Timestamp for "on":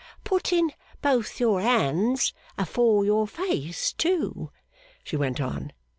5.39-5.71